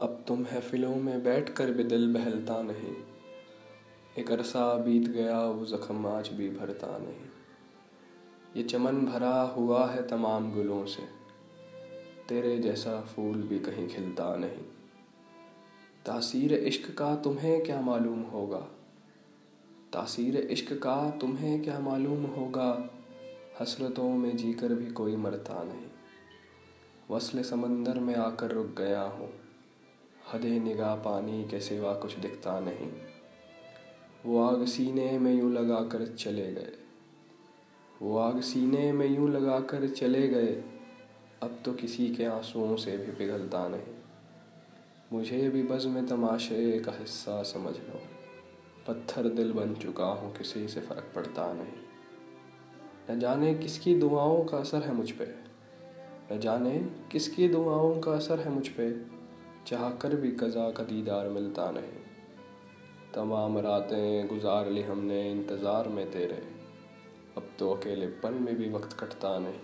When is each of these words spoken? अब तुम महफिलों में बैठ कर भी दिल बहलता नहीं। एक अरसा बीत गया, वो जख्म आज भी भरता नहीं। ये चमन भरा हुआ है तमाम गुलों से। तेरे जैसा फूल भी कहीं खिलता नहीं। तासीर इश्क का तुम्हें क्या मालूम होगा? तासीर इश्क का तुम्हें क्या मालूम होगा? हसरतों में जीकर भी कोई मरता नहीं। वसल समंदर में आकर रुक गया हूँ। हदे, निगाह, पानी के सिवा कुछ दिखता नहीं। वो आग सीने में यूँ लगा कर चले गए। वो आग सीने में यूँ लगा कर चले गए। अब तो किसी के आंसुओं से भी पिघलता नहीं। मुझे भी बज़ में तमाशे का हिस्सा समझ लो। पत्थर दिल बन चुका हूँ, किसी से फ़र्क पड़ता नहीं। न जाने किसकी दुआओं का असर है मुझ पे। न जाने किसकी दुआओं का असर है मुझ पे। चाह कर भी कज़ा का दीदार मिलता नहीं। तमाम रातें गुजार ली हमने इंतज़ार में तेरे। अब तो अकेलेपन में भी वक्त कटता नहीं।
अब 0.00 0.24
तुम 0.28 0.40
महफिलों 0.40 0.96
में 0.96 1.24
बैठ 1.24 1.50
कर 1.50 1.70
भी 1.70 1.84
दिल 1.84 2.14
बहलता 2.14 2.62
नहीं। 2.62 2.96
एक 4.18 4.32
अरसा 4.32 4.74
बीत 4.74 5.08
गया, 5.08 5.42
वो 5.42 5.66
जख्म 5.66 6.06
आज 6.06 6.28
भी 6.28 6.50
भरता 6.50 6.98
नहीं। 6.98 7.16
ये 8.56 8.62
चमन 8.62 9.06
भरा 9.06 9.42
हुआ 9.42 9.86
है 9.86 10.08
तमाम 10.08 10.52
गुलों 10.52 10.86
से। 10.86 11.02
तेरे 12.28 12.58
जैसा 12.58 13.00
फूल 13.00 13.42
भी 13.42 13.58
कहीं 13.58 13.88
खिलता 13.88 14.36
नहीं। 14.36 14.64
तासीर 16.06 16.54
इश्क 16.54 16.98
का 16.98 17.16
तुम्हें 17.16 17.64
क्या 17.64 17.80
मालूम 17.80 18.20
होगा? 18.20 18.68
तासीर 19.92 20.36
इश्क 20.36 20.72
का 20.72 21.10
तुम्हें 21.10 21.62
क्या 21.62 21.80
मालूम 21.80 22.24
होगा? 22.24 22.90
हसरतों 23.60 24.10
में 24.10 24.36
जीकर 24.36 24.74
भी 24.74 24.90
कोई 24.90 25.16
मरता 25.16 25.64
नहीं। 25.64 25.86
वसल 27.10 27.42
समंदर 27.42 27.98
में 27.98 28.14
आकर 28.14 28.50
रुक 28.50 28.74
गया 28.78 29.02
हूँ। 29.02 29.49
हदे, 30.34 30.60
निगाह, 30.60 30.94
पानी 30.94 31.44
के 31.44 31.60
सिवा 31.60 31.94
कुछ 31.94 32.16
दिखता 32.16 32.60
नहीं। 32.60 32.92
वो 34.26 34.44
आग 34.44 34.64
सीने 34.64 35.18
में 35.18 35.34
यूँ 35.34 35.52
लगा 35.52 35.80
कर 35.80 36.06
चले 36.06 36.52
गए। 36.52 36.72
वो 38.02 38.18
आग 38.18 38.40
सीने 38.40 38.92
में 38.92 39.06
यूँ 39.06 39.30
लगा 39.30 39.60
कर 39.60 39.88
चले 39.88 40.28
गए। 40.28 40.64
अब 41.42 41.62
तो 41.64 41.72
किसी 41.72 42.14
के 42.14 42.24
आंसुओं 42.24 42.76
से 42.76 42.96
भी 42.96 43.12
पिघलता 43.12 43.68
नहीं। 43.68 43.94
मुझे 45.12 45.50
भी 45.50 45.62
बज़ 45.62 45.88
में 45.88 46.06
तमाशे 46.06 46.80
का 46.80 46.92
हिस्सा 46.92 47.42
समझ 47.42 47.76
लो। 47.76 48.00
पत्थर 48.88 49.28
दिल 49.28 49.52
बन 49.52 49.74
चुका 49.74 50.04
हूँ, 50.04 50.36
किसी 50.36 50.68
से 50.68 50.80
फ़र्क 50.80 51.12
पड़ता 51.14 51.52
नहीं। 51.52 51.72
न 53.10 53.20
जाने 53.20 53.54
किसकी 53.54 53.94
दुआओं 53.94 54.44
का 54.44 54.58
असर 54.58 54.82
है 54.82 54.92
मुझ 54.92 55.10
पे। 55.10 55.34
न 56.34 56.40
जाने 56.40 56.90
किसकी 57.12 57.48
दुआओं 57.48 58.00
का 58.00 58.12
असर 58.12 58.38
है 58.38 58.50
मुझ 58.50 58.68
पे। 58.68 59.19
चाह 59.66 59.90
कर 59.90 60.14
भी 60.16 60.30
कज़ा 60.30 60.70
का 60.70 60.82
दीदार 60.82 61.28
मिलता 61.28 61.70
नहीं। 61.70 61.98
तमाम 63.14 63.58
रातें 63.58 64.26
गुजार 64.26 64.70
ली 64.70 64.82
हमने 64.82 65.30
इंतज़ार 65.30 65.88
में 65.88 66.10
तेरे। 66.10 66.42
अब 67.36 67.50
तो 67.58 67.70
अकेलेपन 67.74 68.34
में 68.34 68.54
भी 68.56 68.70
वक्त 68.70 68.92
कटता 68.92 69.38
नहीं। 69.38 69.60